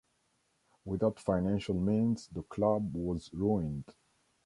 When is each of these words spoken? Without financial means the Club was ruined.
Without 0.83 1.19
financial 1.19 1.75
means 1.75 2.27
the 2.29 2.41
Club 2.41 2.91
was 2.95 3.31
ruined. 3.35 3.85